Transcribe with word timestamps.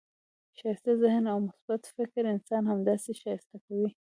ښایسته 0.57 0.91
ذهن 1.01 1.23
او 1.31 1.37
مثبت 1.47 1.81
فکر 1.95 2.21
انسان 2.33 2.63
همداسي 2.71 3.13
ښایسته 3.21 3.55
کوي. 3.65 3.89